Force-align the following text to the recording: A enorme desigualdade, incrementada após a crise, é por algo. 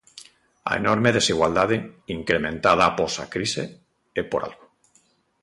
A 0.69 0.73
enorme 0.81 1.15
desigualdade, 1.17 1.77
incrementada 2.17 2.83
após 2.87 3.13
a 3.23 3.29
crise, 3.33 3.63
é 4.21 4.23
por 4.31 4.41
algo. 4.47 4.65